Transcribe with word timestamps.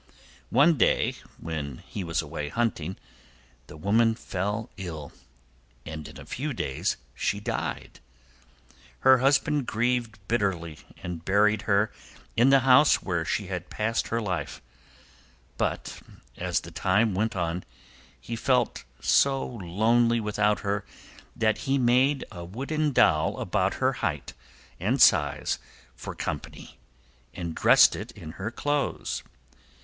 One 0.49 0.79
day, 0.79 1.13
when 1.37 1.83
he 1.87 2.03
was 2.03 2.23
away 2.23 2.49
hunting, 2.49 2.97
the 3.67 3.77
woman 3.77 4.15
fell 4.15 4.71
ill, 4.77 5.11
and 5.85 6.07
in 6.07 6.19
a 6.19 6.25
few 6.25 6.53
days 6.53 6.97
she 7.13 7.39
died. 7.39 7.99
Her 9.01 9.19
husband 9.19 9.67
grieved 9.67 10.17
bitterly 10.27 10.79
and 11.03 11.23
buried 11.23 11.61
her 11.69 11.91
in 12.35 12.49
the 12.49 12.61
house 12.61 13.03
where 13.03 13.23
she 13.23 13.45
had 13.45 13.69
passed 13.69 14.07
her 14.07 14.19
life; 14.19 14.59
but 15.55 16.01
as 16.35 16.61
the 16.61 16.71
time 16.71 17.13
went 17.13 17.35
on 17.35 17.63
he 18.19 18.35
felt 18.35 18.83
so 19.01 19.45
lonely 19.45 20.19
without 20.19 20.61
her 20.61 20.83
that 21.35 21.59
he 21.69 21.77
made 21.77 22.25
a 22.31 22.43
wooden 22.43 22.91
doll 22.91 23.39
about 23.39 23.75
her 23.75 23.93
height 23.93 24.33
amid 24.79 24.99
size 24.99 25.59
for 25.95 26.15
company 26.15 26.79
and 27.35 27.53
dressed 27.53 27.95
it 27.95 28.11
in 28.13 28.31
her 28.31 28.49
clothes. 28.49 29.21